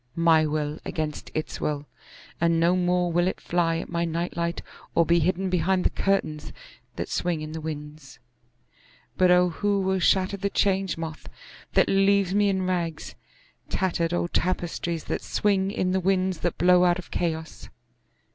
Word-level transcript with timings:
My 0.15 0.47
will 0.47 0.79
against 0.83 1.29
its 1.35 1.61
will, 1.61 1.85
and 2.39 2.59
no 2.59 2.75
more 2.75 3.11
will 3.11 3.27
it 3.27 3.39
fly 3.39 3.77
at 3.77 3.87
my 3.87 4.03
night 4.03 4.35
light 4.35 4.63
or 4.95 5.05
be 5.05 5.19
hidden 5.19 5.47
behind 5.51 5.83
the 5.85 5.91
curtains 5.91 6.51
that 6.95 7.07
swing 7.07 7.41
in 7.41 7.51
the 7.51 7.61
winds.(But 7.61 9.29
O 9.29 9.49
who 9.49 9.79
will 9.81 9.99
shatter 9.99 10.37
the 10.37 10.49
Change 10.49 10.97
Moth 10.97 11.29
that 11.73 11.87
leaves 11.87 12.33
me 12.33 12.49
in 12.49 12.65
rags—tattered 12.65 14.11
old 14.11 14.33
tapestries 14.33 15.03
that 15.03 15.21
swing 15.21 15.69
in 15.69 15.91
the 15.91 15.99
winds 15.99 16.39
that 16.39 16.57
blow 16.57 16.83
out 16.83 16.97
of 16.97 17.11
Chaos!) 17.11 17.69